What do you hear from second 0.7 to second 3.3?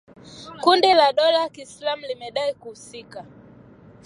la dola ya Kiislamu limedai kuhusika